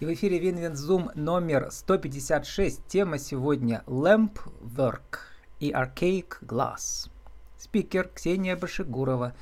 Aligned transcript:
И 0.00 0.06
в 0.06 0.14
эфире 0.14 0.38
Win-Win 0.38 0.84
Zoom 0.84 1.10
номер 1.14 1.70
156. 1.70 2.86
Тема 2.86 3.18
сегодня 3.18 3.82
Lamp 3.86 4.38
Work 4.62 5.18
и 5.58 5.72
Archaic 5.72 6.38
Glass. 6.40 7.10
Спикер 7.58 8.08
Ксения 8.08 8.56
Башигурова, 8.56 9.34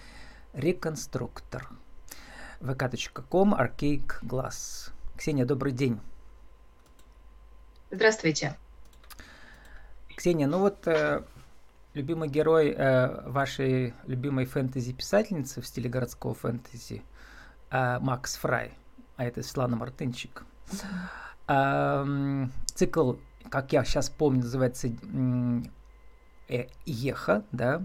реконструктор. 0.54 1.68
vk.com 2.58 3.54
Archaic 3.54 4.20
Glass. 4.22 4.90
Ксения, 5.16 5.44
добрый 5.44 5.70
день. 5.70 6.00
Здравствуйте. 7.92 8.58
Ксения, 10.16 10.48
ну 10.48 10.58
вот 10.58 10.88
э, 10.88 11.22
любимый 11.94 12.28
герой 12.28 12.70
э, 12.70 13.30
вашей 13.30 13.94
любимой 14.08 14.44
фэнтези-писательницы 14.46 15.60
в 15.60 15.66
стиле 15.68 15.88
городского 15.88 16.34
фэнтези 16.34 17.04
э, 17.70 17.98
Макс 18.00 18.34
Фрай– 18.34 18.72
а 19.18 19.24
это 19.24 19.42
Светлана 19.42 19.76
Мартынчик. 19.76 20.44
Цикл, 22.74 23.14
как 23.48 23.72
я 23.72 23.84
сейчас 23.84 24.10
помню, 24.10 24.42
называется 24.42 24.88
э, 26.48 26.66
«Еха», 26.84 27.44
да? 27.52 27.82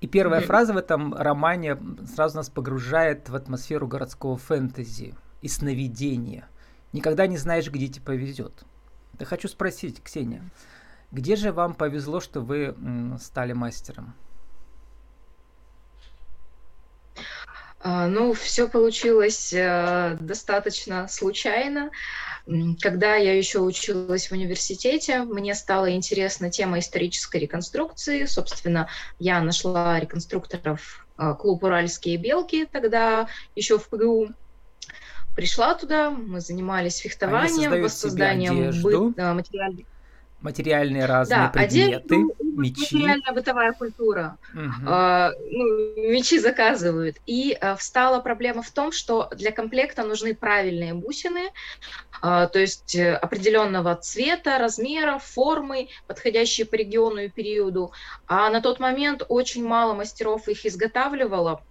И 0.00 0.06
первая 0.06 0.40
фраза 0.40 0.72
в 0.72 0.76
этом 0.76 1.14
романе 1.14 1.76
сразу 2.14 2.36
нас 2.36 2.48
погружает 2.50 3.28
в 3.28 3.34
атмосферу 3.34 3.88
городского 3.88 4.36
фэнтези 4.36 5.14
и 5.42 5.48
сновидения. 5.48 6.48
Никогда 6.92 7.26
не 7.26 7.36
знаешь, 7.36 7.68
где 7.70 7.88
тебе 7.88 8.04
повезет. 8.04 8.64
Я 9.18 9.26
хочу 9.26 9.48
спросить, 9.48 10.02
Ксения, 10.02 10.44
где 11.10 11.34
же 11.34 11.52
вам 11.52 11.74
повезло, 11.74 12.20
что 12.20 12.40
вы 12.40 12.76
стали 13.20 13.54
мастером? 13.54 14.14
Ну, 17.84 18.32
все 18.32 18.68
получилось 18.68 19.52
э, 19.52 20.16
достаточно 20.20 21.06
случайно. 21.08 21.90
Когда 22.80 23.14
я 23.16 23.36
еще 23.36 23.60
училась 23.60 24.28
в 24.28 24.32
университете, 24.32 25.22
мне 25.22 25.54
стала 25.54 25.92
интересна 25.94 26.50
тема 26.50 26.80
исторической 26.80 27.38
реконструкции. 27.38 28.24
Собственно, 28.24 28.88
я 29.18 29.40
нашла 29.40 30.00
реконструкторов 30.00 31.06
э, 31.18 31.34
клуб 31.38 31.62
«Уральские 31.62 32.16
белки», 32.16 32.66
тогда 32.66 33.28
еще 33.54 33.78
в 33.78 33.88
ПГУ. 33.88 34.30
Пришла 35.36 35.74
туда, 35.74 36.10
мы 36.10 36.40
занимались 36.40 36.96
фехтованием, 36.96 37.80
воссозданием 37.80 38.82
быт, 38.82 39.16
материальных 39.16 39.86
материальные 40.40 41.04
разные 41.06 41.38
да, 41.38 41.48
предметы, 41.48 42.14
одежду, 42.14 42.34
мечи. 42.58 42.94
Материальная 42.94 43.32
бытовая 43.32 43.72
культура. 43.72 44.38
Угу. 44.54 44.86
А, 44.86 45.32
ну, 45.50 46.10
мечи 46.10 46.38
заказывают. 46.38 47.16
И 47.26 47.56
а, 47.60 47.76
встала 47.76 48.20
проблема 48.20 48.62
в 48.62 48.70
том, 48.70 48.92
что 48.92 49.28
для 49.32 49.52
комплекта 49.52 50.04
нужны 50.04 50.34
правильные 50.34 50.94
бусины, 50.94 51.50
а, 52.20 52.46
то 52.46 52.58
есть 52.58 52.94
э, 52.94 53.14
определенного 53.14 53.94
цвета, 53.96 54.58
размера, 54.58 55.18
формы, 55.18 55.88
подходящие 56.06 56.66
по 56.66 56.74
региону 56.74 57.20
и 57.20 57.28
периоду. 57.28 57.92
А 58.26 58.50
на 58.50 58.60
тот 58.60 58.80
момент 58.80 59.22
очень 59.28 59.66
мало 59.66 59.94
мастеров 59.94 60.48
их 60.48 60.66
изготавливало. 60.66 61.62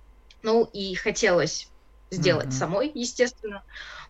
Ну 0.43 0.69
и 0.71 0.95
хотелось 0.95 1.69
сделать 2.09 2.47
угу. 2.47 2.53
самой, 2.53 2.91
естественно. 2.93 3.63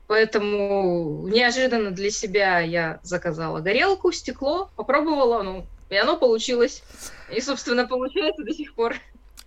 Поэтому 0.07 1.27
неожиданно 1.27 1.91
для 1.91 2.09
себя 2.11 2.59
я 2.59 2.99
заказала 3.03 3.59
горелку, 3.59 4.11
стекло, 4.13 4.69
попробовала, 4.75 5.43
ну, 5.43 5.65
и 5.89 5.95
оно 5.95 6.17
получилось. 6.17 6.83
И, 7.31 7.41
собственно, 7.41 7.87
получается 7.87 8.43
до 8.43 8.53
сих 8.53 8.73
пор. 8.73 8.95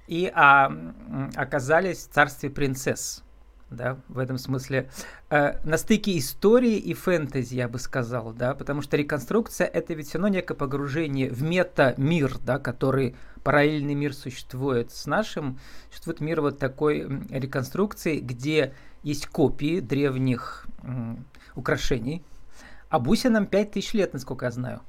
И 0.06 0.30
а, 0.34 0.72
оказались 1.36 1.98
в 1.98 2.12
царстве 2.12 2.50
принцесс. 2.50 3.22
Да, 3.70 4.00
в 4.08 4.19
этом 4.19 4.36
смысле 4.36 4.91
э, 5.30 5.56
на 5.62 5.78
стыке 5.78 6.19
истории 6.19 6.74
и 6.74 6.92
фэнтези, 6.92 7.55
я 7.55 7.69
бы 7.69 7.78
сказал, 7.78 8.32
да, 8.32 8.55
потому 8.55 8.82
что 8.82 8.97
реконструкция 8.97 9.69
это 9.69 9.94
ведь 9.94 10.08
все 10.08 10.19
равно 10.19 10.27
некое 10.27 10.55
погружение 10.56 11.30
в 11.30 11.44
мета-мир, 11.44 12.38
да, 12.38 12.58
который 12.58 13.14
параллельный 13.44 13.94
мир 13.94 14.12
существует 14.12 14.91
с 14.91 15.06
нашим, 15.06 15.60
существует 15.88 16.20
мир 16.20 16.41
вот 16.41 16.59
такой 16.59 17.06
реконструкции, 17.31 18.19
где 18.19 18.75
есть 19.04 19.28
копии 19.28 19.78
древних 19.78 20.66
украшений. 21.54 22.25
А 22.88 22.98
бусинам 22.98 23.47
5000 23.47 23.94
лет, 23.94 24.12
насколько 24.14 24.47
я 24.47 24.50
знаю. 24.50 24.81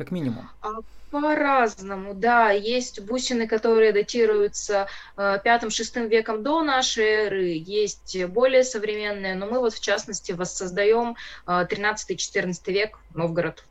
Как 0.00 0.12
минимум. 0.12 0.48
А, 0.62 0.76
по-разному, 1.10 2.14
да. 2.14 2.52
Есть 2.52 3.00
бусины, 3.02 3.46
которые 3.46 3.92
датируются 3.92 4.86
пятым-шестым 5.14 6.08
веком 6.08 6.42
до 6.42 6.62
нашей 6.62 7.04
эры, 7.04 7.48
есть 7.52 8.24
более 8.28 8.64
современные, 8.64 9.34
но 9.34 9.44
мы 9.44 9.58
вот 9.58 9.74
в 9.74 9.80
частности 9.80 10.32
воссоздаем 10.32 11.16
13-14 11.46 12.72
век 12.72 12.98
Новгород. 13.14 13.62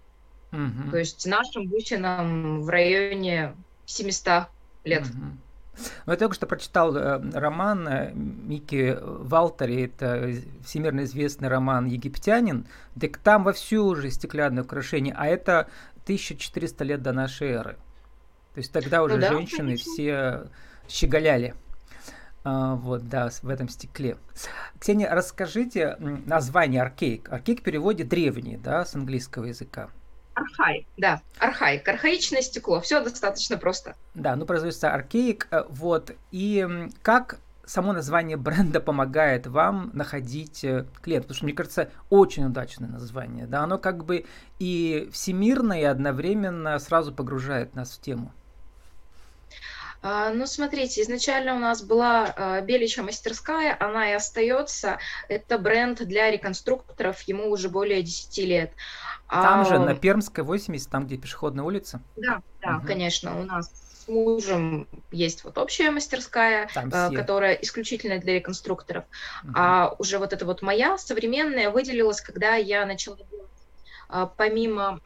Угу. 0.52 0.92
То 0.92 0.98
есть 1.00 1.26
нашим 1.26 1.66
бусинам 1.66 2.62
в 2.62 2.70
районе 2.70 3.56
700 3.88 4.44
лет. 4.84 5.02
Угу. 5.02 5.38
Ну, 6.06 6.12
я 6.12 6.18
только 6.18 6.36
что 6.36 6.46
прочитал 6.48 6.96
э, 6.96 7.22
роман 7.34 7.88
э, 7.88 8.12
Мики 8.14 8.98
Валтери, 9.02 9.86
это 9.86 10.34
всемирно 10.66 11.04
известный 11.04 11.48
роман 11.48 11.86
«Египтянин», 11.86 12.66
так 13.00 13.18
там 13.18 13.44
вовсю 13.44 13.86
уже 13.86 14.12
стеклянные 14.12 14.64
украшения, 14.64 15.16
а 15.18 15.28
это 15.28 15.70
1400 16.10 16.84
лет 16.84 17.02
до 17.04 17.14
нашей 17.14 17.50
эры. 17.50 17.74
То 18.54 18.58
есть 18.58 18.72
тогда 18.72 19.04
уже 19.04 19.16
ну, 19.16 19.22
да, 19.22 19.30
женщины 19.30 19.78
конечно. 19.78 19.92
все 19.94 20.48
щеголяли. 20.88 21.54
А, 22.44 22.76
вот, 22.76 23.08
да, 23.08 23.30
в 23.44 23.50
этом 23.50 23.70
стекле. 23.70 24.18
Ксения, 24.80 25.14
расскажите 25.14 25.98
название. 26.26 26.82
Аркейк 26.82 27.30
в 27.30 27.64
переводе 27.64 28.04
древний, 28.04 28.58
да, 28.58 28.86
с 28.86 28.96
английского 28.96 29.46
языка. 29.46 29.90
Архаик, 30.34 30.88
да, 30.98 31.22
архаик, 31.38 31.88
архаичное 31.88 32.42
стекло, 32.42 32.80
все 32.80 33.04
достаточно 33.04 33.58
просто. 33.58 33.96
Да, 34.16 34.36
ну 34.38 34.46
производится 34.46 34.94
аркеик, 34.94 35.48
э, 35.52 35.64
вот, 35.68 36.16
и 36.32 36.66
как 37.02 37.40
само 37.70 37.94
название 37.94 38.36
бренда 38.38 38.80
помогает 38.80 39.48
вам 39.48 39.92
находить 39.94 40.64
э, 40.64 40.86
клиент, 41.02 41.26
потому 41.26 41.36
что, 41.36 41.46
мне 41.46 41.54
кажется, 41.54 41.90
очень 42.10 42.46
удачное 42.46 42.90
название, 42.90 43.46
да, 43.46 43.62
оно 43.62 43.78
как 43.78 44.06
бы 44.06 44.26
и 44.58 45.08
всемирное, 45.14 45.82
и 45.82 45.84
одновременно 45.84 46.78
сразу 46.80 47.14
погружает 47.14 47.76
нас 47.76 47.92
в 47.92 48.02
тему. 48.02 48.32
А, 50.02 50.32
ну, 50.32 50.48
смотрите, 50.48 51.02
изначально 51.02 51.56
у 51.56 51.60
нас 51.60 51.84
была 51.84 52.34
а, 52.36 52.62
Белича 52.62 53.04
мастерская, 53.04 53.76
она 53.80 54.10
и 54.10 54.14
остается. 54.14 54.98
Это 55.28 55.60
бренд 55.60 56.02
для 56.06 56.32
реконструкторов, 56.32 57.22
ему 57.24 57.52
уже 57.52 57.70
более 57.70 58.02
10 58.02 58.38
лет. 58.46 58.72
Там 59.30 59.60
а... 59.60 59.66
же, 59.66 59.78
на 59.78 59.96
Пермской 59.96 60.46
80, 60.46 60.90
там, 60.90 61.06
где 61.06 61.18
пешеходная 61.18 61.66
улица? 61.66 62.02
Да, 62.16 62.42
да, 62.62 62.78
угу. 62.78 62.88
конечно, 62.88 63.38
у 63.38 63.44
нас 63.44 63.70
мужем 64.10 64.88
есть 65.12 65.44
вот 65.44 65.58
общая 65.58 65.92
мастерская, 65.92 66.70
э, 66.76 67.12
которая 67.12 67.54
исключительно 67.54 68.18
для 68.18 68.36
реконструкторов. 68.36 69.06
Угу. 69.44 69.54
А 69.56 69.96
уже 70.00 70.18
вот 70.18 70.34
эта 70.34 70.46
вот 70.46 70.62
моя 70.62 70.98
современная 70.98 71.70
выделилась, 71.70 72.22
когда 72.22 72.56
я 72.56 72.86
начала 72.86 73.18
а, 74.12 74.26
помимо 74.26 75.00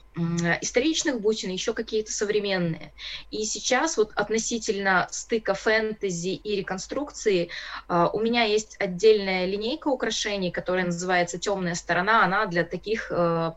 историчных 0.61 1.19
бусин, 1.19 1.49
еще 1.49 1.73
какие-то 1.73 2.13
современные. 2.13 2.93
И 3.31 3.43
сейчас 3.43 3.97
вот 3.97 4.11
относительно 4.15 5.09
стыка 5.11 5.53
фэнтези 5.53 6.29
и 6.29 6.55
реконструкции 6.55 7.49
а, 7.89 8.09
у 8.09 8.21
меня 8.21 8.43
есть 8.43 8.77
отдельная 8.79 9.45
линейка 9.45 9.89
украшений, 9.89 10.51
которая 10.51 10.85
называется 10.85 11.37
«Темная 11.37 11.75
сторона». 11.75 12.23
Она 12.23 12.45
для 12.45 12.63
таких 12.63 13.11
э, 13.11 13.51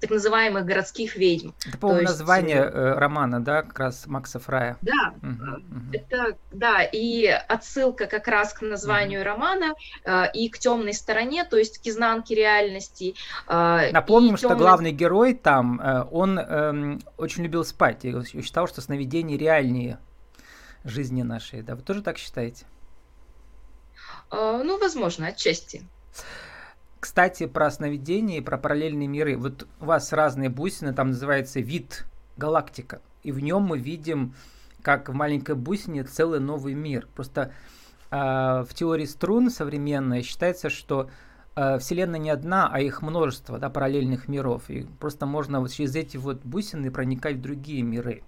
так 0.00 0.10
называемых 0.10 0.64
городских 0.64 1.16
ведьм. 1.16 1.50
Это, 1.66 1.78
по-моему, 1.78 2.08
название 2.08 2.62
э, 2.62 2.94
романа, 2.94 3.42
да, 3.44 3.62
как 3.62 3.78
раз 3.78 4.06
Макса 4.06 4.38
Фрая. 4.38 4.78
Да, 4.80 5.14
угу, 5.22 5.62
это, 5.92 6.36
да, 6.52 6.82
и 6.82 7.26
отсылка 7.26 8.06
как 8.06 8.26
раз 8.28 8.54
к 8.54 8.62
названию 8.62 9.20
угу. 9.20 9.28
романа 9.28 9.74
э, 10.04 10.32
и 10.32 10.48
к 10.48 10.58
темной 10.58 10.94
стороне, 10.94 11.44
то 11.44 11.56
есть 11.58 11.82
к 11.82 11.86
изнанке 11.86 12.34
реальности. 12.34 13.14
Э, 13.46 13.90
Напомним, 13.92 14.36
что 14.36 14.54
главный 14.56 14.92
герой 14.92 15.34
там, 15.34 15.80
э, 15.80 16.04
он 16.10 16.38
э, 16.38 16.98
очень 17.18 17.42
любил 17.42 17.64
спать 17.64 18.04
и 18.04 18.42
считал, 18.42 18.68
что 18.68 18.80
сновидения 18.80 19.36
реальнее 19.36 19.98
жизни 20.84 21.22
нашей. 21.22 21.62
Да, 21.62 21.74
вы 21.74 21.82
тоже 21.82 22.02
так 22.02 22.16
считаете? 22.16 22.64
Э, 24.30 24.62
ну, 24.64 24.78
возможно, 24.78 25.28
отчасти. 25.28 25.82
Кстати, 27.00 27.46
про 27.46 27.70
сновидения 27.70 28.38
и 28.38 28.42
про 28.42 28.58
параллельные 28.58 29.08
миры. 29.08 29.36
Вот 29.38 29.66
у 29.80 29.86
вас 29.86 30.12
разные 30.12 30.50
бусины, 30.50 30.92
там 30.92 31.08
называется 31.08 31.60
вид 31.60 32.04
галактика. 32.36 33.00
И 33.22 33.32
в 33.32 33.40
нем 33.40 33.62
мы 33.62 33.78
видим, 33.78 34.34
как 34.82 35.08
в 35.08 35.14
маленькой 35.14 35.54
бусине 35.54 36.04
целый 36.04 36.40
новый 36.40 36.74
мир. 36.74 37.08
Просто 37.14 37.52
э, 38.10 38.16
в 38.16 38.68
теории 38.74 39.06
струн 39.06 39.50
современной 39.50 40.22
считается, 40.22 40.68
что 40.68 41.08
э, 41.56 41.78
Вселенная 41.78 42.20
не 42.20 42.28
одна, 42.28 42.68
а 42.70 42.80
их 42.80 43.00
множество 43.00 43.58
да, 43.58 43.70
параллельных 43.70 44.28
миров. 44.28 44.68
И 44.68 44.82
просто 44.98 45.24
можно 45.24 45.60
вот 45.60 45.72
через 45.72 45.96
эти 45.96 46.18
вот 46.18 46.42
бусины 46.44 46.90
проникать 46.90 47.36
в 47.36 47.40
другие 47.40 47.82
миры. 47.82 48.22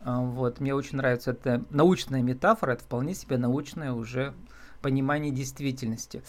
Э, 0.00 0.16
вот, 0.18 0.60
мне 0.60 0.74
очень 0.74 0.98
нравится 0.98 1.30
эта 1.30 1.64
научная 1.70 2.20
метафора, 2.20 2.72
это 2.72 2.84
вполне 2.84 3.14
себе 3.14 3.38
научное 3.38 3.92
уже 3.92 4.34
понимание 4.82 5.32
действительности. 5.32 6.22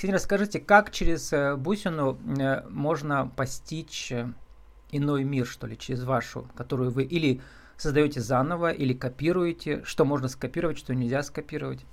Ксения, 0.00 0.14
расскажите, 0.14 0.60
как 0.60 0.90
через 0.92 1.30
э, 1.30 1.56
бусину 1.56 2.18
э, 2.26 2.66
можно 2.70 3.30
постичь 3.36 4.10
э, 4.10 4.32
иной 4.92 5.24
мир, 5.24 5.46
что 5.46 5.66
ли, 5.66 5.76
через 5.76 6.04
вашу, 6.04 6.48
которую 6.56 6.90
вы 6.90 7.02
или 7.02 7.42
создаете 7.76 8.22
заново, 8.22 8.70
или 8.70 8.94
копируете, 8.94 9.84
что 9.84 10.06
можно 10.06 10.28
скопировать, 10.28 10.78
что 10.78 10.94
нельзя 10.94 11.22
скопировать? 11.22 11.84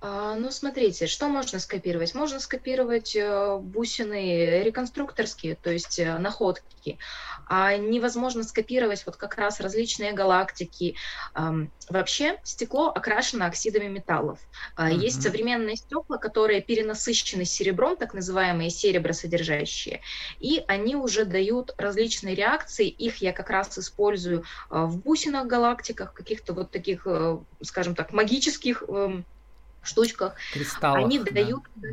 А, 0.00 0.36
ну, 0.36 0.52
смотрите, 0.52 1.08
что 1.08 1.26
можно 1.26 1.58
скопировать? 1.58 2.14
Можно 2.14 2.38
скопировать 2.38 3.16
э, 3.16 3.56
бусины 3.58 4.62
реконструкторские, 4.62 5.56
то 5.56 5.72
есть 5.72 5.98
э, 5.98 6.18
находки. 6.18 6.98
А 7.48 7.76
невозможно 7.76 8.44
скопировать 8.44 9.04
вот 9.06 9.16
как 9.16 9.36
раз 9.36 9.58
различные 9.58 10.12
галактики. 10.12 10.94
Вообще 11.88 12.38
стекло 12.44 12.88
окрашено 12.88 13.46
оксидами 13.46 13.88
металлов. 13.88 14.38
Mm-hmm. 14.76 14.94
Есть 14.94 15.22
современные 15.22 15.76
стекла, 15.76 16.18
которые 16.18 16.60
перенасыщены 16.60 17.44
серебром, 17.44 17.96
так 17.96 18.14
называемые 18.14 18.70
серебросодержащие, 18.70 20.02
и 20.38 20.62
они 20.68 20.94
уже 20.94 21.24
дают 21.24 21.74
различные 21.78 22.34
реакции. 22.34 22.86
Их 22.86 23.16
я 23.16 23.32
как 23.32 23.50
раз 23.50 23.76
использую 23.78 24.40
э, 24.40 24.44
в 24.70 24.98
бусинах 24.98 25.46
галактиках, 25.46 26.12
каких-то 26.12 26.52
вот 26.52 26.70
таких, 26.70 27.06
скажем 27.62 27.94
так, 27.94 28.12
магических 28.12 28.82
эм, 28.86 29.24
штучках, 29.82 30.34
Кристаллах, 30.52 31.04
они 31.04 31.18
дают, 31.18 31.62
да. 31.76 31.88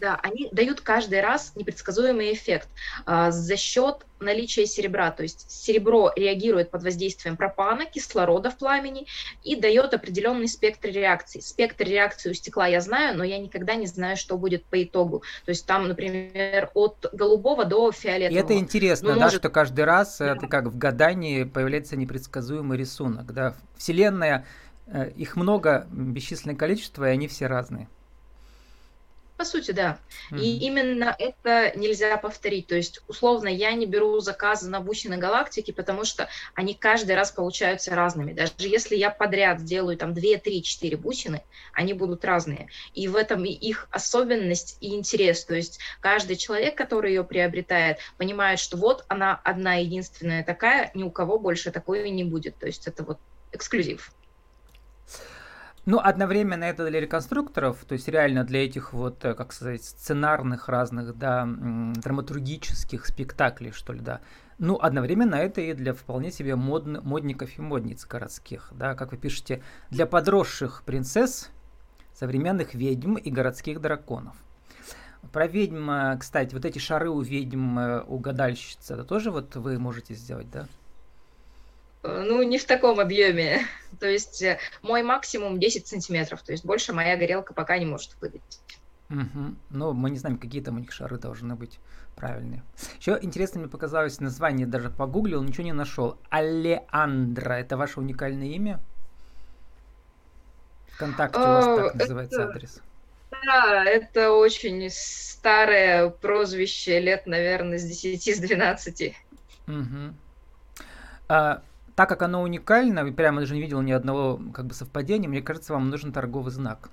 да, 0.00 0.20
они 0.22 0.48
дают 0.52 0.80
каждый 0.80 1.20
раз 1.20 1.52
непредсказуемый 1.54 2.32
эффект 2.32 2.68
а, 3.06 3.30
за 3.30 3.56
счет 3.56 4.04
наличия 4.22 4.66
серебра. 4.66 5.10
То 5.10 5.22
есть 5.22 5.50
серебро 5.50 6.12
реагирует 6.16 6.70
под 6.70 6.82
воздействием 6.82 7.36
пропана, 7.36 7.84
кислорода 7.84 8.50
в 8.50 8.56
пламени 8.56 9.06
и 9.42 9.56
дает 9.56 9.94
определенный 9.94 10.48
спектр 10.48 10.88
реакции. 10.88 11.40
Спектр 11.40 11.84
реакции 11.84 12.30
у 12.30 12.34
стекла 12.34 12.66
я 12.66 12.80
знаю, 12.80 13.16
но 13.16 13.24
я 13.24 13.38
никогда 13.38 13.74
не 13.74 13.86
знаю, 13.86 14.16
что 14.16 14.38
будет 14.38 14.64
по 14.64 14.82
итогу. 14.82 15.22
То 15.44 15.50
есть 15.50 15.66
там, 15.66 15.88
например, 15.88 16.70
от 16.74 17.06
голубого 17.12 17.64
до 17.64 17.92
фиолетового. 17.92 18.40
И 18.40 18.44
это 18.44 18.58
интересно, 18.58 19.10
ну, 19.10 19.14
да, 19.14 19.24
может... 19.26 19.40
что 19.40 19.50
каждый 19.50 19.84
раз, 19.84 20.18
да. 20.18 20.32
это 20.32 20.46
как 20.46 20.66
в 20.66 20.78
гадании, 20.78 21.44
появляется 21.44 21.96
непредсказуемый 21.96 22.78
рисунок. 22.78 23.32
Да? 23.32 23.54
Вселенная 23.76 24.46
Э, 24.71 24.71
их 25.16 25.36
много, 25.36 25.86
бесчисленное 25.90 26.56
количество, 26.56 27.08
и 27.08 27.12
они 27.12 27.28
все 27.28 27.46
разные. 27.46 27.88
По 29.42 29.46
сути, 29.46 29.72
да. 29.72 29.98
Mm-hmm. 30.30 30.38
И 30.38 30.58
именно 30.58 31.16
это 31.18 31.72
нельзя 31.76 32.16
повторить. 32.16 32.68
То 32.68 32.76
есть, 32.76 33.00
условно, 33.08 33.48
я 33.48 33.72
не 33.72 33.86
беру 33.86 34.20
заказы 34.20 34.70
на 34.70 34.80
бусины 34.80 35.16
галактики, 35.16 35.72
потому 35.72 36.04
что 36.04 36.28
они 36.54 36.74
каждый 36.74 37.16
раз 37.16 37.32
получаются 37.32 37.92
разными. 37.96 38.34
Даже 38.34 38.52
если 38.58 38.94
я 38.94 39.10
подряд 39.10 39.64
делаю 39.64 39.96
там 39.96 40.14
2, 40.14 40.38
3, 40.38 40.62
4 40.62 40.96
бусины, 40.96 41.42
они 41.72 41.92
будут 41.92 42.24
разные. 42.24 42.68
И 42.94 43.08
в 43.08 43.16
этом 43.16 43.44
их 43.44 43.88
особенность 43.90 44.76
и 44.80 44.94
интерес. 44.94 45.44
То 45.44 45.56
есть 45.56 45.80
каждый 46.00 46.36
человек, 46.36 46.76
который 46.76 47.12
ее 47.12 47.24
приобретает, 47.24 47.98
понимает, 48.18 48.60
что 48.60 48.76
вот 48.76 49.04
она 49.08 49.40
одна 49.42 49.74
единственная 49.74 50.44
такая, 50.44 50.92
ни 50.94 51.02
у 51.02 51.10
кого 51.10 51.40
больше 51.40 51.72
такой 51.72 52.08
не 52.10 52.22
будет. 52.22 52.58
То 52.58 52.66
есть 52.66 52.86
это 52.86 53.02
вот 53.02 53.18
эксклюзив. 53.50 54.12
Ну, 55.84 55.98
одновременно 55.98 56.62
это 56.62 56.88
для 56.88 57.00
реконструкторов, 57.00 57.84
то 57.84 57.94
есть 57.94 58.06
реально 58.06 58.44
для 58.44 58.64
этих 58.64 58.92
вот, 58.92 59.24
э, 59.24 59.34
как 59.34 59.52
сказать, 59.52 59.82
сценарных 59.82 60.68
разных, 60.68 61.18
да, 61.18 61.44
драматургических 61.44 63.04
спектаклей, 63.04 63.72
что 63.72 63.92
ли, 63.92 63.98
да. 63.98 64.20
Ну, 64.58 64.78
одновременно 64.80 65.34
это 65.34 65.60
и 65.60 65.72
для 65.72 65.92
вполне 65.92 66.30
себе 66.30 66.54
мод, 66.54 66.86
модников 66.86 67.58
и 67.58 67.62
модниц 67.62 68.06
городских, 68.06 68.68
да, 68.70 68.94
как 68.94 69.10
вы 69.10 69.18
пишете, 69.18 69.60
для 69.90 70.06
подросших 70.06 70.84
принцесс, 70.84 71.50
современных 72.14 72.74
ведьм 72.74 73.16
и 73.16 73.28
городских 73.28 73.80
драконов. 73.80 74.36
Про 75.32 75.48
ведьм, 75.48 75.90
э, 75.90 76.16
кстати, 76.16 76.54
вот 76.54 76.64
эти 76.64 76.78
шары 76.78 77.10
у 77.10 77.20
ведьм, 77.20 77.78
э, 77.80 78.04
у 78.06 78.18
гадальщицы, 78.18 78.94
это 78.94 79.02
тоже 79.02 79.32
вот 79.32 79.56
вы 79.56 79.80
можете 79.80 80.14
сделать, 80.14 80.48
да? 80.48 80.68
Ну, 82.02 82.42
не 82.42 82.58
в 82.58 82.64
таком 82.64 83.00
объеме. 83.00 83.66
То 84.00 84.06
есть 84.06 84.42
э, 84.42 84.58
мой 84.82 85.02
максимум 85.02 85.60
10 85.60 85.86
сантиметров. 85.86 86.42
То 86.42 86.52
есть 86.52 86.64
больше 86.64 86.92
моя 86.92 87.16
горелка 87.16 87.54
пока 87.54 87.78
не 87.78 87.86
может 87.86 88.16
выдать. 88.20 88.60
Угу. 89.10 89.54
Ну, 89.70 89.92
мы 89.92 90.10
не 90.10 90.18
знаем, 90.18 90.38
какие 90.38 90.62
там 90.62 90.76
у 90.76 90.78
них 90.80 90.92
шары 90.92 91.18
должны 91.18 91.54
быть 91.54 91.78
правильные. 92.16 92.62
Еще 92.98 93.18
интересно 93.20 93.60
мне 93.60 93.68
показалось 93.68 94.20
название, 94.20 94.66
даже 94.66 94.90
погуглил, 94.90 95.42
ничего 95.42 95.64
не 95.64 95.72
нашел. 95.72 96.18
Алеандра, 96.30 97.54
это 97.54 97.76
ваше 97.76 98.00
уникальное 98.00 98.48
имя? 98.48 98.80
Вконтакте 100.88 101.38
у 101.38 101.42
вас 101.42 101.64
так 101.64 101.94
называется 101.94 102.48
адрес. 102.48 102.80
Да, 103.44 103.84
это 103.84 104.32
очень 104.32 104.88
старое 104.90 106.10
прозвище, 106.10 107.00
лет, 107.00 107.26
наверное, 107.26 107.78
с 107.78 107.84
10, 107.84 108.36
с 108.36 108.38
12. 108.38 109.16
Угу. 109.66 110.14
А, 111.28 111.62
так 111.94 112.08
как 112.08 112.22
оно 112.22 112.42
уникально, 112.42 113.00
и 113.00 113.12
прямо 113.12 113.40
даже 113.40 113.54
не 113.54 113.60
видел 113.60 113.82
ни 113.82 113.92
одного 113.92 114.40
как 114.52 114.66
бы 114.66 114.74
совпадения, 114.74 115.28
мне 115.28 115.42
кажется, 115.42 115.72
вам 115.72 115.90
нужен 115.90 116.12
торговый 116.12 116.52
знак 116.52 116.90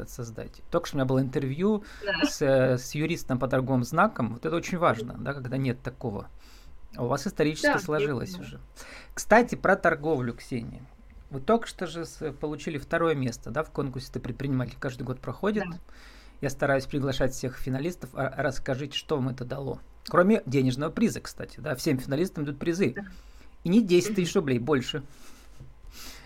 этот 0.00 0.10
создать. 0.10 0.62
Только 0.70 0.86
что 0.86 0.96
у 0.96 0.98
меня 0.98 1.06
было 1.06 1.20
интервью 1.20 1.84
да. 2.04 2.26
с, 2.26 2.42
с 2.42 2.94
юристом 2.94 3.38
по 3.38 3.48
торговым 3.48 3.84
знакам. 3.84 4.34
Вот 4.34 4.46
это 4.46 4.56
очень 4.56 4.78
важно, 4.78 5.14
да, 5.18 5.34
когда 5.34 5.56
нет 5.56 5.82
такого. 5.82 6.28
А 6.96 7.04
у 7.04 7.08
вас 7.08 7.26
исторически 7.26 7.66
да, 7.66 7.78
сложилось 7.78 8.38
уже. 8.38 8.60
Кстати, 9.14 9.54
про 9.54 9.76
торговлю, 9.76 10.34
Ксения. 10.34 10.82
Вы 11.30 11.40
только 11.40 11.66
что 11.66 11.86
же 11.86 12.04
получили 12.40 12.78
второе 12.78 13.14
место, 13.14 13.50
да, 13.50 13.62
в 13.62 13.70
конкурсе 13.70 14.10
«Ты 14.12 14.18
предприниматель». 14.18 14.76
Каждый 14.80 15.04
год 15.04 15.20
проходит. 15.20 15.64
Да. 15.70 15.76
Я 16.40 16.50
стараюсь 16.50 16.86
приглашать 16.86 17.32
всех 17.32 17.58
финалистов. 17.58 18.10
А 18.14 18.34
расскажите, 18.42 18.96
что 18.96 19.16
вам 19.16 19.28
это 19.28 19.44
дало. 19.44 19.78
Кроме 20.08 20.42
денежного 20.46 20.90
приза, 20.90 21.20
кстати, 21.20 21.60
да, 21.60 21.76
всем 21.76 21.98
финалистам 21.98 22.44
идут 22.44 22.58
призы. 22.58 22.94
Да. 22.96 23.04
И 23.64 23.68
не 23.68 23.82
10 23.82 24.14
тысяч 24.14 24.34
рублей, 24.34 24.58
больше. 24.58 25.02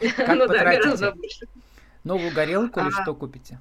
Как 0.16 0.36
ну 0.36 0.46
потратите? 0.46 0.96
Да, 0.96 1.12
больше. 1.12 1.46
Новую 2.04 2.32
горелку 2.32 2.80
или 2.80 2.88
а, 2.88 3.02
что 3.02 3.14
купите? 3.14 3.58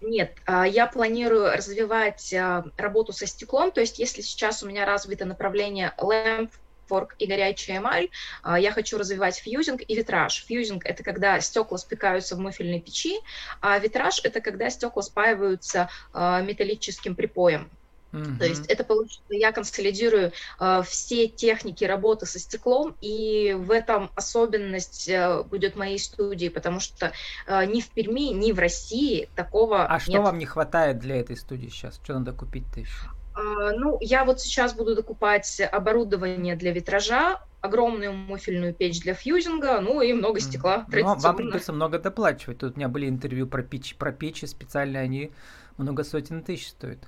Нет, 0.00 0.36
а, 0.44 0.66
я 0.66 0.86
планирую 0.86 1.52
развивать 1.52 2.34
а, 2.34 2.64
работу 2.76 3.12
со 3.12 3.26
стеклом, 3.26 3.70
то 3.70 3.80
есть 3.80 3.98
если 3.98 4.22
сейчас 4.22 4.62
у 4.62 4.68
меня 4.68 4.84
развито 4.84 5.24
направление 5.24 5.94
lamp 5.98 6.50
форк 6.88 7.16
и 7.18 7.26
горячая 7.26 7.78
эмаль. 7.78 8.10
А, 8.42 8.60
я 8.60 8.70
хочу 8.70 8.96
развивать 8.96 9.36
фьюзинг 9.38 9.82
и 9.86 9.96
витраж. 9.96 10.44
Фьюзинг– 10.46 10.84
это 10.86 11.02
когда 11.02 11.40
стекла 11.40 11.78
спекаются 11.78 12.36
в 12.36 12.38
муфельной 12.38 12.80
печи, 12.80 13.18
а 13.60 13.76
витраж– 13.78 14.20
это 14.24 14.40
когда 14.40 14.70
стекла 14.70 15.02
спаиваются 15.02 15.88
металлическим 16.14 17.16
припоем. 17.16 17.68
Mm-hmm. 18.16 18.38
То 18.38 18.46
есть 18.46 18.66
это 18.66 18.82
получится, 18.84 19.22
я 19.30 19.52
консолидирую 19.52 20.32
э, 20.58 20.82
все 20.86 21.28
техники 21.28 21.84
работы 21.84 22.24
со 22.26 22.38
стеклом, 22.38 22.96
и 23.00 23.54
в 23.58 23.70
этом 23.70 24.10
особенность 24.14 25.08
э, 25.08 25.42
будет 25.42 25.76
моей 25.76 25.98
студии, 25.98 26.48
потому 26.48 26.80
что 26.80 27.12
э, 27.46 27.66
ни 27.66 27.80
в 27.80 27.88
Перми, 27.90 28.32
ни 28.32 28.52
в 28.52 28.58
России 28.58 29.28
такого 29.36 29.86
А 29.86 29.94
нет. 29.94 30.02
что 30.02 30.22
вам 30.22 30.38
не 30.38 30.46
хватает 30.46 30.98
для 30.98 31.16
этой 31.16 31.36
студии 31.36 31.68
сейчас? 31.68 32.00
Что 32.02 32.14
надо 32.14 32.32
купить-то 32.32 32.80
еще? 32.80 33.10
Uh, 33.36 33.72
ну, 33.76 33.98
я 34.00 34.24
вот 34.24 34.40
сейчас 34.40 34.72
буду 34.72 34.96
докупать 34.96 35.60
оборудование 35.60 36.56
для 36.56 36.72
витража, 36.72 37.42
огромную 37.60 38.14
муфельную 38.14 38.72
печь 38.72 39.02
для 39.02 39.12
фьюзинга, 39.12 39.78
ну 39.82 40.00
и 40.00 40.14
много 40.14 40.40
стекла. 40.40 40.86
Ну, 40.88 41.14
вам 41.14 41.36
придется 41.36 41.74
много 41.74 41.98
доплачивать. 41.98 42.58
Тут 42.58 42.74
у 42.74 42.76
меня 42.76 42.88
были 42.88 43.06
интервью 43.06 43.46
про 43.46 43.62
печи, 43.62 43.94
про 43.94 44.10
печи 44.10 44.46
специально, 44.46 45.00
они 45.00 45.32
много 45.76 46.02
сотен 46.02 46.42
тысяч 46.42 46.68
стоят. 46.68 47.00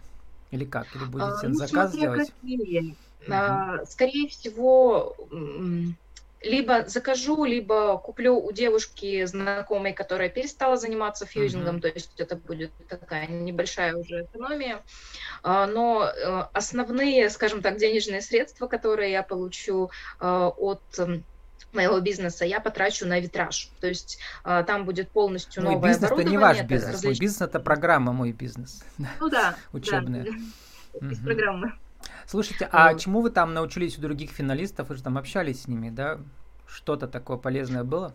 Или 0.51 0.65
как? 0.65 0.87
Или 0.95 1.05
будете 1.05 1.47
а, 1.47 1.49
ну, 1.49 1.55
заказ 1.55 1.93
делать? 1.93 2.33
Какие. 2.41 2.97
Угу. 3.27 3.33
А, 3.33 3.85
скорее 3.87 4.29
всего, 4.29 5.17
либо 6.41 6.85
закажу, 6.87 7.45
либо 7.45 7.99
куплю 7.99 8.39
у 8.39 8.53
девушки 8.53 9.25
знакомой, 9.25 9.93
которая 9.93 10.29
перестала 10.29 10.77
заниматься 10.77 11.27
фьюзингом, 11.27 11.77
uh 11.77 11.81
то 11.81 11.89
есть 11.89 12.21
это 12.21 12.37
будет 12.37 12.71
такая 12.89 13.27
небольшая 13.27 13.97
уже 13.97 14.25
экономия. 14.25 14.81
А, 15.43 15.67
но 15.67 16.05
э, 16.05 16.45
основные, 16.53 17.29
скажем 17.31 17.61
так, 17.61 17.79
денежные 17.79 18.21
средства, 18.21 18.69
которые 18.69 19.13
я 19.13 19.23
получу 19.23 19.91
э, 20.21 20.51
от 20.57 20.83
моего 21.73 22.01
бизнеса 22.01 22.45
я 22.45 22.61
потрачу 22.61 23.07
на 23.07 23.21
витраж. 23.21 23.71
То 23.81 23.87
есть 23.87 24.19
а, 24.45 24.63
там 24.63 24.85
будет 24.85 25.11
полностью 25.11 25.63
мой 25.63 25.75
новое 25.75 25.91
бизнес 25.91 26.11
это 26.11 26.25
не 26.25 26.39
ваш 26.39 26.63
бизнес. 26.63 26.93
Различ... 26.93 27.05
Мой 27.05 27.19
бизнес 27.21 27.43
это 27.43 27.61
программа 27.61 28.13
мой 28.13 28.33
бизнес. 28.33 28.85
Ну 29.21 29.29
да. 29.29 29.57
Учебная. 29.73 30.27
Да, 31.01 31.09
из 31.09 31.19
программы. 31.19 31.73
Слушайте, 32.27 32.69
а 32.71 32.93
ну. 32.93 32.99
чему 32.99 33.21
вы 33.21 33.31
там 33.31 33.55
научились 33.55 33.99
у 33.99 34.01
других 34.01 34.31
финалистов? 34.31 34.89
Вы 34.89 34.97
же 34.97 35.03
там 35.03 35.19
общались 35.19 35.63
с 35.63 35.69
ними, 35.69 35.91
да? 35.91 36.19
Что-то 36.67 37.09
такое 37.09 37.39
полезное 37.39 37.85
было? 37.85 38.15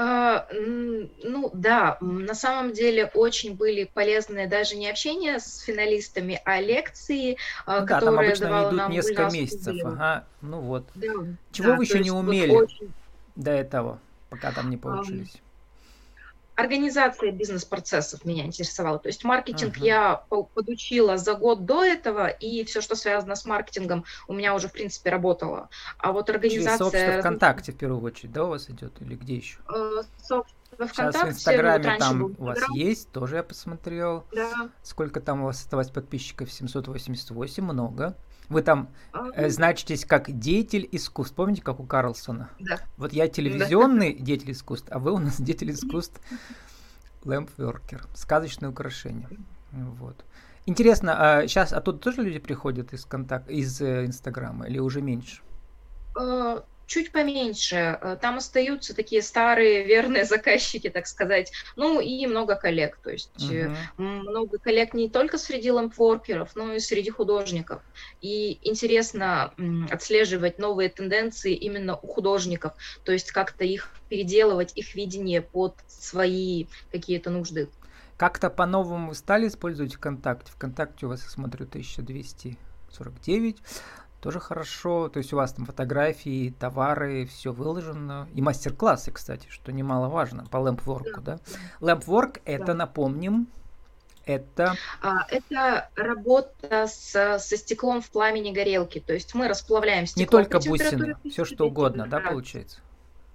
А, 0.00 0.46
ну 0.52 1.50
да, 1.52 1.98
на 2.00 2.34
самом 2.34 2.72
деле 2.72 3.10
очень 3.14 3.56
были 3.56 3.82
полезные 3.82 4.46
даже 4.46 4.76
не 4.76 4.88
общение 4.88 5.40
с 5.40 5.58
финалистами, 5.58 6.40
а 6.44 6.60
лекции, 6.60 7.36
а, 7.66 7.80
ну, 7.80 7.86
да, 7.86 7.94
которые 7.94 8.14
там 8.14 8.18
обычно 8.26 8.46
давала 8.46 8.68
идут 8.68 8.78
нам 8.78 8.92
несколько 8.92 9.20
Ульяна 9.22 9.32
месяцев. 9.32 9.76
Ага, 9.84 10.24
ну 10.40 10.60
вот. 10.60 10.84
Да, 10.94 11.08
Чего 11.50 11.68
да, 11.70 11.76
вы 11.76 11.82
еще 11.82 11.98
не 11.98 12.12
умели 12.12 12.50
вот 12.50 12.64
очень... 12.66 12.92
до 13.34 13.50
этого, 13.50 13.98
пока 14.30 14.52
там 14.52 14.70
не 14.70 14.76
получились? 14.76 15.42
Организация 16.58 17.30
бизнес-процессов 17.30 18.24
меня 18.24 18.44
интересовала. 18.44 18.98
То 18.98 19.08
есть 19.08 19.22
маркетинг 19.22 19.78
uh-huh. 19.78 19.86
я 19.86 20.14
подучила 20.54 21.16
за 21.16 21.34
год 21.34 21.64
до 21.64 21.84
этого, 21.84 22.26
и 22.26 22.64
все, 22.64 22.80
что 22.80 22.96
связано 22.96 23.36
с 23.36 23.44
маркетингом, 23.44 24.04
у 24.26 24.32
меня 24.32 24.54
уже, 24.56 24.66
в 24.66 24.72
принципе, 24.72 25.10
работало. 25.10 25.68
А 25.98 26.10
вот 26.10 26.28
организация... 26.28 26.76
Через 26.76 26.78
сообщество 26.78 27.20
ВКонтакте, 27.20 27.72
в 27.72 27.76
первую 27.76 28.02
очередь, 28.02 28.32
да, 28.32 28.44
у 28.44 28.48
вас 28.48 28.68
идет? 28.68 29.00
Или 29.00 29.14
где 29.14 29.36
еще? 29.36 29.58
Uh, 29.68 30.04
во 30.76 30.86
ВКонтакте. 30.86 31.18
Сейчас 31.18 31.28
в 31.28 31.30
Инстаграме 31.30 31.90
вот 31.90 31.98
там 31.98 32.22
у 32.22 32.44
вас 32.44 32.58
есть, 32.74 33.12
тоже 33.12 33.36
я 33.36 33.42
посмотрел. 33.44 34.24
Да. 34.32 34.70
Сколько 34.82 35.20
там 35.20 35.42
у 35.42 35.44
вас 35.46 35.60
осталось 35.60 35.90
подписчиков? 35.90 36.50
788, 36.50 37.62
много. 37.62 38.16
Вы 38.48 38.62
там 38.62 38.88
э, 39.34 39.50
значитесь 39.50 40.04
как 40.04 40.30
деятель 40.38 40.88
искусств. 40.90 41.34
Помните, 41.34 41.62
как 41.62 41.80
у 41.80 41.84
Карлсона? 41.84 42.50
Да. 42.58 42.78
Вот 42.96 43.12
я 43.12 43.28
телевизионный 43.28 44.14
да. 44.14 44.24
деятель 44.24 44.52
искусств, 44.52 44.88
а 44.90 44.98
вы 44.98 45.12
у 45.12 45.18
нас 45.18 45.36
деятель 45.40 45.70
искусств 45.70 46.20
лэмпверкер. 47.24 48.06
Сказочное 48.14 48.70
украшение. 48.70 49.28
Вот. 49.72 50.24
Интересно, 50.64 51.16
а 51.40 51.48
сейчас 51.48 51.72
оттуда 51.72 51.98
тоже 51.98 52.22
люди 52.22 52.38
приходят 52.38 52.92
из 52.92 53.04
контакт, 53.04 53.50
из 53.50 53.80
э, 53.80 54.06
Инстаграма 54.06 54.66
или 54.66 54.78
уже 54.78 55.02
меньше? 55.02 55.42
Чуть 56.88 57.12
поменьше. 57.12 57.98
Э, 58.00 58.16
там 58.18 58.38
остаются 58.38 58.96
такие 58.96 59.20
старые 59.20 59.84
верные 59.86 60.24
заказчики, 60.24 60.88
так 60.88 61.06
сказать. 61.06 61.52
Ну 61.76 62.00
и 62.00 62.26
много 62.26 62.56
коллег. 62.56 62.98
То 63.04 63.10
есть 63.10 63.30
uh-huh. 63.36 63.76
много 63.98 64.58
коллег 64.58 64.94
не 64.94 65.10
только 65.10 65.36
среди 65.36 65.70
лампворкеров, 65.70 66.56
но 66.56 66.72
и 66.72 66.80
среди 66.80 67.10
художников. 67.10 67.82
И 68.22 68.58
интересно 68.62 69.52
отслеживать 69.90 70.58
новые 70.58 70.88
тенденции 70.88 71.52
именно 71.52 71.94
у 71.94 72.06
художников. 72.06 72.72
То 73.04 73.12
есть 73.12 73.32
как-то 73.32 73.64
их 73.64 73.90
переделывать, 74.08 74.72
их 74.74 74.94
видение 74.94 75.42
под 75.42 75.74
свои 75.86 76.68
какие-то 76.90 77.28
нужды. 77.28 77.68
Как-то 78.16 78.48
по-новому 78.48 79.12
стали 79.14 79.46
использовать 79.46 79.94
ВКонтакте? 79.94 80.50
ВКонтакте 80.52 81.04
у 81.04 81.10
вас, 81.10 81.22
я 81.22 81.28
смотрю, 81.28 81.66
1249 81.66 83.58
тоже 84.20 84.40
хорошо. 84.40 85.08
То 85.08 85.18
есть 85.18 85.32
у 85.32 85.36
вас 85.36 85.52
там 85.52 85.66
фотографии, 85.66 86.54
товары, 86.58 87.26
все 87.26 87.52
выложено. 87.52 88.28
И 88.34 88.42
мастер-классы, 88.42 89.12
кстати, 89.12 89.46
что 89.48 89.72
немаловажно 89.72 90.46
по 90.46 90.58
лэмпворку, 90.58 91.20
да? 91.20 91.38
Лэмпворк 91.80 92.40
это, 92.44 92.66
да. 92.66 92.74
напомним, 92.74 93.48
это... 94.24 94.74
А, 95.00 95.26
это 95.30 95.88
работа 95.96 96.86
с, 96.86 97.38
со 97.38 97.56
стеклом 97.56 98.02
в 98.02 98.10
пламени 98.10 98.52
горелки. 98.52 99.00
То 99.00 99.14
есть 99.14 99.34
мы 99.34 99.48
расплавляем 99.48 100.06
стекло. 100.06 100.40
Не 100.40 100.44
только 100.44 100.68
бусины, 100.68 101.16
все 101.30 101.44
что 101.44 101.66
угодно, 101.66 102.06
да, 102.06 102.20
получается? 102.20 102.80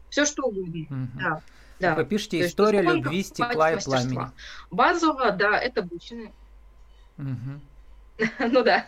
Все 0.09 0.25
что 0.25 0.43
угодно, 0.43 0.85
угу. 0.89 1.07
да. 1.15 1.41
Да. 1.79 1.95
Вы 1.95 2.05
пишете 2.05 2.39
То 2.39 2.47
история 2.47 2.81
любви 2.81 3.23
стекла 3.23 3.71
и 3.71 3.83
пламени. 3.83 4.29
Базово, 4.69 5.31
да, 5.31 5.57
это 5.57 5.81
бусины. 5.81 6.31
Угу. 7.17 8.27
ну 8.51 8.63
да. 8.63 8.85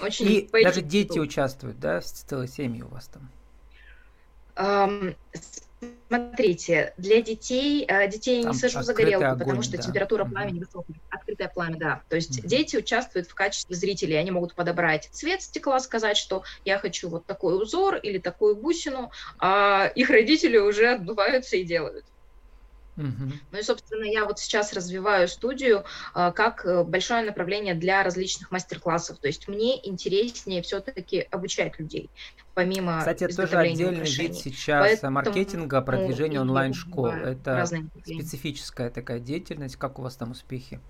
Очень 0.00 0.26
И 0.26 0.48
даже 0.62 0.80
дети 0.82 1.18
участвуют, 1.18 1.78
да, 1.78 2.00
с 2.00 2.10
целой 2.10 2.48
семьей 2.48 2.82
у 2.82 2.88
вас 2.88 3.08
там? 3.08 3.30
Um, 4.56 5.14
смотрите, 6.08 6.94
для 6.96 7.20
детей, 7.20 7.84
э, 7.86 8.08
детей 8.08 8.42
я 8.42 8.48
не 8.48 8.54
сажу 8.54 8.82
за 8.82 8.94
горелку, 8.94 9.26
огонь, 9.26 9.38
потому 9.38 9.62
что 9.62 9.76
да. 9.76 9.82
температура 9.82 10.24
пламени 10.24 10.60
высокая. 10.60 10.96
Открытое 11.10 11.48
пламя, 11.48 11.76
да. 11.76 12.02
То 12.08 12.16
есть 12.16 12.38
mm-hmm. 12.38 12.46
дети 12.46 12.76
участвуют 12.76 13.28
в 13.28 13.34
качестве 13.34 13.76
зрителей, 13.76 14.16
они 14.16 14.30
могут 14.30 14.54
подобрать 14.54 15.08
цвет 15.12 15.42
стекла, 15.42 15.80
сказать, 15.80 16.16
что 16.16 16.42
я 16.64 16.78
хочу 16.78 17.08
вот 17.08 17.26
такой 17.26 17.60
узор 17.60 17.96
или 17.96 18.18
такую 18.18 18.56
бусину, 18.56 19.10
а 19.38 19.86
их 19.94 20.10
родители 20.10 20.56
уже 20.56 20.94
отдуваются 20.94 21.56
и 21.56 21.64
делают. 21.64 22.04
Uh-huh. 22.96 23.32
Ну 23.52 23.58
и, 23.58 23.62
собственно, 23.62 24.04
я 24.04 24.24
вот 24.24 24.38
сейчас 24.38 24.72
развиваю 24.72 25.28
студию 25.28 25.84
а, 26.14 26.32
как 26.32 26.64
э, 26.64 26.82
большое 26.82 27.22
направление 27.24 27.74
для 27.74 28.02
различных 28.02 28.50
мастер-классов. 28.50 29.18
То 29.18 29.26
есть 29.26 29.48
мне 29.48 29.86
интереснее 29.86 30.62
все-таки 30.62 31.20
обучать 31.30 31.78
людей, 31.78 32.08
помимо 32.54 32.98
Кстати, 32.98 33.24
это 33.24 33.36
тоже 33.36 33.58
отдельный 33.58 33.96
украшений. 33.96 34.28
вид 34.28 34.36
сейчас 34.36 34.82
Поэтому, 34.82 35.12
маркетинга, 35.12 35.82
продвижения 35.82 36.40
онлайн-школ. 36.40 37.08
Это 37.08 37.66
специфическая 37.66 38.90
такая 38.90 39.20
деятельность. 39.20 39.76
Как 39.76 39.98
у 39.98 40.02
вас 40.02 40.16
там 40.16 40.30
успехи? 40.30 40.80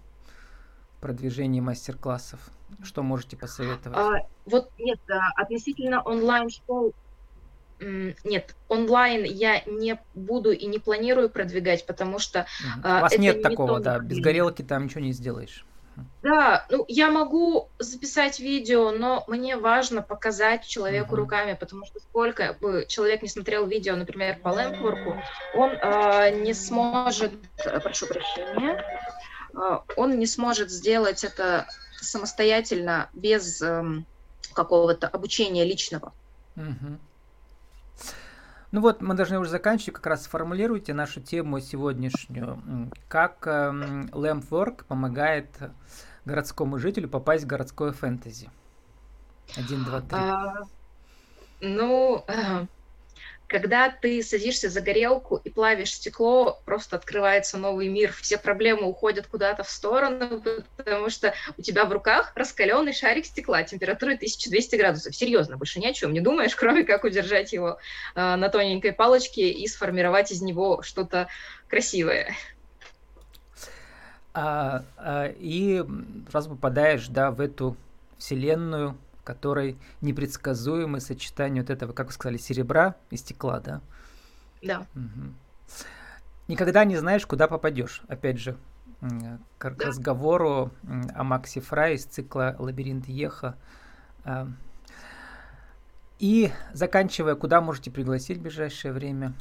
продвижении 1.01 1.61
мастер-классов? 1.61 2.41
Что 2.83 3.03
можете 3.03 3.37
посоветовать? 3.37 3.97
А, 3.97 4.27
вот 4.45 4.71
нет, 4.79 4.99
относительно 5.37 6.03
онлайн-школ 6.03 6.95
нет, 7.81 8.55
онлайн 8.69 9.25
я 9.25 9.63
не 9.67 9.99
буду 10.15 10.53
и 10.53 10.67
не 10.67 10.79
планирую 10.79 11.29
продвигать, 11.29 11.87
потому 11.87 12.19
что... 12.19 12.47
У 12.79 12.89
вас 12.89 13.13
это 13.13 13.21
нет 13.21 13.37
не 13.37 13.43
такого, 13.43 13.81
да, 13.81 13.99
без 13.99 14.19
горелки 14.19 14.63
там 14.63 14.85
ничего 14.85 15.01
не 15.01 15.13
сделаешь. 15.13 15.65
Да, 16.23 16.67
ну 16.71 16.85
я 16.89 17.11
могу 17.11 17.69
записать 17.79 18.41
видео, 18.41 18.91
но 18.91 19.25
мне 19.29 19.57
важно 19.57 20.03
показать 20.03 20.67
человеку 20.67 21.15
uh-huh. 21.15 21.19
руками, 21.19 21.57
потому 21.59 21.87
что 21.87 22.01
сколько 22.01 22.57
бы 22.61 22.85
человек 22.89 23.23
не 23.23 23.29
смотрел 23.29 23.67
видео, 23.67 23.97
например, 23.97 24.39
по 24.41 24.49
лэмпворку, 24.49 25.17
он 25.55 25.71
э, 25.71 26.41
не 26.41 26.53
сможет, 26.53 27.33
прошу 27.83 28.07
прощения, 28.07 28.85
э, 29.55 29.79
он 29.97 30.19
не 30.19 30.27
сможет 30.27 30.71
сделать 30.71 31.25
это 31.25 31.67
самостоятельно 32.01 33.09
без 33.15 33.63
э, 33.63 33.85
какого-то 34.53 35.09
обучения 35.09 35.65
личного. 35.65 36.13
Uh-huh. 36.57 36.99
Ну 38.77 38.83
вот, 38.83 39.01
мы 39.01 39.15
должны 39.15 39.39
уже 39.39 39.49
заканчивать. 39.49 39.95
Как 39.95 40.07
раз 40.07 40.25
сформулируйте 40.25 40.93
нашу 40.93 41.23
тему 41.23 41.61
сегодняшнюю. 41.61 42.91
Как 43.09 43.47
э, 43.47 43.71
Lampwork 44.13 44.85
помогает 44.85 45.49
городскому 46.27 46.77
жителю 46.77 47.09
попасть 47.09 47.45
в 47.45 47.47
городское 47.47 47.93
фэнтези? 47.93 48.51
Один, 49.57 49.83
два, 49.83 50.03
три. 50.03 50.19
А, 50.19 50.61
ну, 51.63 52.23
когда 53.49 53.91
ты 53.91 54.23
садишься 54.23 54.69
за 54.69 54.81
горелку 54.81 55.37
и 55.37 55.51
плавишь 55.51 55.93
стекло, 55.93 56.61
просто 56.65 56.97
открывается 56.97 57.59
новый 57.59 57.89
мир, 57.89 58.13
все 58.13 58.39
проблемы 58.39 58.87
уходят 58.87 59.27
куда-то 59.27 59.63
в 59.63 59.71
сторону, 59.71 60.43
потому 60.77 61.11
что 61.11 61.35
у 61.57 61.63
тебя 61.63 61.85
в 61.85 61.93
руках 61.93 62.33
раскаленный 62.35 62.93
шарик 62.93 63.27
стекла 63.27 63.63
температурой 63.63 64.17
1200 64.17 64.77
градусов. 64.77 65.15
Серьезно, 65.15 65.57
больше 65.57 65.79
ни 65.79 65.87
о 65.87 65.93
чем 65.93 66.13
не 66.13 66.21
думаешь, 66.21 66.57
кроме 66.57 66.85
как 66.85 67.05
удержать 67.05 67.53
его 67.53 67.79
э, 68.15 68.37
на 68.37 68.49
тоненькой 68.49 68.93
палочке 68.93 69.51
и 69.51 69.67
сформировать 69.69 70.33
из 70.33 70.43
него 70.43 70.83
что-то 70.83 71.29
красивое. 71.69 72.35
А, 74.35 74.85
а, 74.99 75.33
и 75.39 75.83
сразу 76.31 76.51
попадаешь 76.51 77.07
да, 77.09 77.31
в 77.31 77.41
эту 77.41 77.77
вселенную, 78.19 78.97
которой 79.27 79.77
непредсказуемое 80.01 81.01
сочетание 81.01 81.63
вот 81.63 81.71
этого, 81.71 81.93
как 81.93 82.07
вы 82.07 82.13
сказали, 82.13 82.39
серебра 82.39 82.95
и 83.11 83.17
стекла, 83.17 83.59
да? 83.59 83.81
Да. 84.63 84.87
Угу. 84.95 85.35
Никогда 86.49 86.85
не 86.85 86.97
знаешь, 86.97 87.27
куда 87.27 87.49
попадешь. 87.49 88.03
Опять 88.07 88.39
же, 88.39 88.57
к 89.59 89.71
да. 89.71 89.87
разговору 89.87 90.71
о 91.15 91.25
Макси 91.25 91.61
Фрай 91.61 91.95
из 91.95 92.05
цикла 92.05 92.55
«Лабиринт 92.59 93.09
Еха». 93.09 93.57
А, 94.25 94.49
и 96.19 96.53
заканчивая, 96.73 97.35
куда 97.35 97.61
можете 97.61 97.91
пригласить 97.91 98.39
в 98.39 98.43
ближайшее 98.43 98.93
время? 98.93 99.35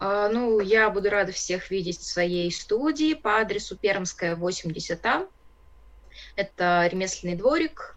Uh, 0.00 0.30
ну, 0.32 0.60
я 0.60 0.88
буду 0.90 1.10
рада 1.10 1.32
всех 1.32 1.70
видеть 1.70 1.98
в 1.98 2.04
своей 2.04 2.52
студии 2.52 3.14
по 3.14 3.40
адресу 3.40 3.76
Пермская, 3.76 4.36
80А. 4.36 5.28
Это 6.36 6.86
ремесленный 6.90 7.36
дворик. 7.36 7.96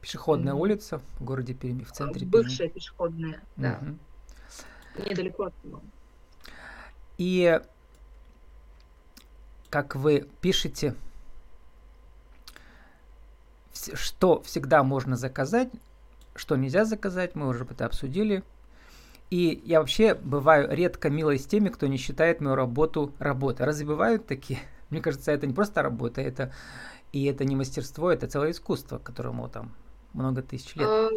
Пешеходная 0.00 0.54
улица 0.54 1.00
в 1.18 1.24
городе 1.24 1.54
Перми, 1.54 1.82
в 1.82 1.92
центре 1.92 2.26
Бывшая 2.26 2.68
Перми. 2.68 2.72
пешеходная, 2.72 3.42
да. 3.56 3.80
Mm-hmm. 3.80 5.08
Недалеко 5.08 5.44
от 5.44 5.64
него. 5.64 5.82
И 7.16 7.60
как 9.70 9.96
вы 9.96 10.28
пишете, 10.40 10.94
что 13.94 14.40
всегда 14.42 14.82
можно 14.82 15.16
заказать, 15.16 15.68
что 16.36 16.56
нельзя 16.56 16.84
заказать, 16.84 17.34
мы 17.34 17.48
уже 17.48 17.64
это 17.64 17.86
обсудили. 17.86 18.42
И 19.30 19.62
я 19.64 19.80
вообще 19.80 20.14
бываю 20.14 20.70
редко 20.70 21.10
милой 21.10 21.38
с 21.38 21.46
теми, 21.46 21.70
кто 21.70 21.86
не 21.86 21.96
считает 21.96 22.40
мою 22.40 22.56
работу 22.56 23.12
работой. 23.18 23.66
Разве 23.66 23.86
бывают 23.86 24.26
такие? 24.26 24.60
Мне 24.94 25.02
кажется, 25.02 25.32
это 25.32 25.46
не 25.48 25.52
просто 25.52 25.82
работа, 25.82 26.20
это 26.20 26.52
и 27.10 27.24
это 27.24 27.44
не 27.44 27.56
мастерство, 27.56 28.12
это 28.12 28.28
целое 28.28 28.52
искусство, 28.52 28.98
которому 28.98 29.48
там 29.48 29.74
много 30.12 30.40
тысяч 30.40 30.76
лет. 30.76 30.88
Э, 30.88 31.08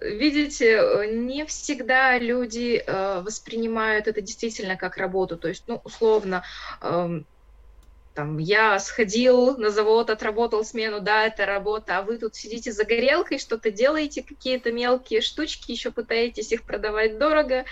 видите, 0.00 0.80
не 1.12 1.44
всегда 1.46 2.16
люди 2.16 2.80
э, 2.86 3.20
воспринимают 3.22 4.06
это 4.06 4.20
действительно 4.20 4.76
как 4.76 4.98
работу. 4.98 5.36
То 5.36 5.48
есть, 5.48 5.64
ну, 5.66 5.80
условно, 5.82 6.44
эм, 6.80 7.26
там, 8.18 8.38
я 8.38 8.80
сходил 8.80 9.56
на 9.58 9.70
завод, 9.70 10.10
отработал 10.10 10.64
смену, 10.64 11.00
да, 11.00 11.24
это 11.26 11.46
работа, 11.46 11.98
а 11.98 12.02
вы 12.02 12.18
тут 12.18 12.34
сидите 12.34 12.72
за 12.72 12.84
горелкой, 12.84 13.38
что-то 13.38 13.70
делаете, 13.70 14.24
какие-то 14.24 14.72
мелкие 14.72 15.20
штучки, 15.20 15.70
еще 15.70 15.92
пытаетесь 15.92 16.50
их 16.50 16.64
продавать 16.64 17.16
дорого. 17.16 17.64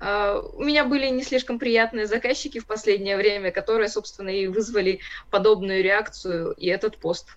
А, 0.00 0.40
у 0.40 0.64
меня 0.64 0.84
были 0.84 1.06
не 1.06 1.22
слишком 1.22 1.60
приятные 1.60 2.08
заказчики 2.08 2.58
в 2.58 2.66
последнее 2.66 3.16
время, 3.16 3.52
которые, 3.52 3.88
собственно, 3.88 4.30
и 4.30 4.48
вызвали 4.48 4.98
подобную 5.30 5.84
реакцию 5.84 6.50
и 6.50 6.66
этот 6.66 6.96
пост. 6.96 7.36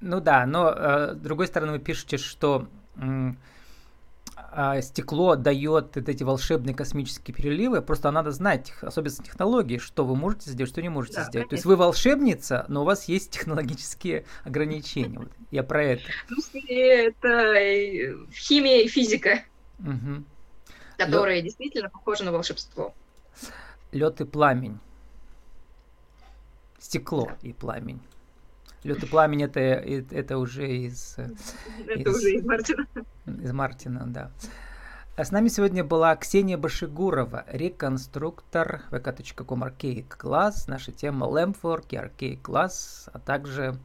Ну 0.00 0.20
да, 0.20 0.46
но 0.46 0.72
э, 0.72 1.12
с 1.14 1.16
другой 1.18 1.46
стороны 1.46 1.74
вы 1.74 1.78
пишете, 1.78 2.16
что 2.16 2.66
а, 4.60 4.82
стекло 4.82 5.36
дает 5.36 5.94
вот 5.94 6.08
эти 6.08 6.24
волшебные 6.24 6.74
космические 6.74 7.32
переливы, 7.32 7.80
просто 7.80 8.10
надо 8.10 8.32
знать 8.32 8.72
особенности 8.82 9.22
технологии, 9.22 9.78
что 9.78 10.04
вы 10.04 10.16
можете 10.16 10.50
сделать, 10.50 10.72
что 10.72 10.82
не 10.82 10.88
можете 10.88 11.18
да, 11.18 11.24
сделать. 11.26 11.32
Конечно. 11.32 11.50
То 11.50 11.54
есть 11.54 11.64
вы 11.64 11.76
волшебница, 11.76 12.66
но 12.66 12.82
у 12.82 12.84
вас 12.84 13.04
есть 13.04 13.30
технологические 13.38 14.24
ограничения. 14.42 15.20
Вот 15.20 15.30
я 15.52 15.62
про 15.62 15.84
это. 15.84 16.02
Ну, 16.28 16.38
это 16.66 18.26
химия 18.32 18.82
и 18.82 18.88
физика, 18.88 19.44
угу. 19.78 20.24
которые 20.96 21.36
Лед... 21.36 21.44
действительно 21.44 21.88
похожи 21.88 22.24
на 22.24 22.32
волшебство. 22.32 22.92
Лед 23.92 24.20
и 24.20 24.24
пламень. 24.24 24.80
Стекло 26.80 27.26
да. 27.26 27.36
и 27.48 27.52
пламень. 27.52 28.00
Лед 28.84 29.02
и 29.02 29.06
пламень 29.06 29.42
это, 29.42 29.60
это 29.60 30.38
уже 30.38 30.68
из... 30.68 31.16
Это 31.18 32.10
из, 32.10 32.16
уже 32.16 32.34
из 32.34 32.44
Мартина. 32.44 32.86
Из 33.26 33.52
Мартина, 33.52 34.04
да. 34.06 34.30
А 35.16 35.24
с 35.24 35.32
нами 35.32 35.48
сегодня 35.48 35.82
была 35.82 36.14
Ксения 36.14 36.56
Башигурова, 36.56 37.44
реконструктор 37.48 38.82
vk.com 38.92 39.64
Archaic 39.64 40.16
Class, 40.16 40.64
наша 40.68 40.92
тема 40.92 41.26
Lampwork 41.26 41.86
и 41.90 41.96
Archaic 41.96 42.40
Class, 42.40 43.10
а 43.12 43.18
также 43.18 43.76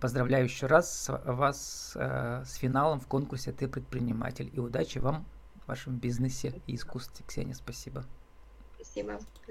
поздравляю 0.00 0.44
еще 0.44 0.66
раз 0.66 1.10
вас 1.24 1.92
э, 1.96 2.44
с 2.46 2.54
финалом 2.54 3.00
в 3.00 3.08
конкурсе 3.08 3.50
«Ты 3.50 3.66
предприниматель» 3.66 4.50
и 4.52 4.60
удачи 4.60 4.98
вам 4.98 5.24
в 5.64 5.68
вашем 5.68 5.96
бизнесе 5.96 6.62
и 6.68 6.76
искусстве. 6.76 7.24
Ксения, 7.26 7.54
спасибо. 7.54 8.04
Спасибо. 8.76 9.18